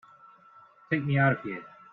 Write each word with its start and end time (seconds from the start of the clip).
Take 0.89 1.05
me 1.05 1.19
out 1.19 1.33
of 1.33 1.43
here! 1.43 1.63